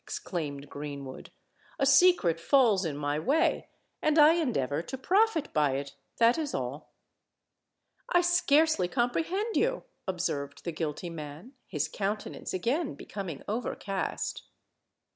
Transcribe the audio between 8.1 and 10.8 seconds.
scarcely comprehend you," observed the